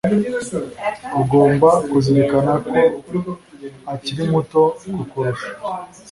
[1.21, 2.73] ugomba kuzirikana ko
[3.93, 4.61] akiri muto
[4.95, 5.49] kukurusha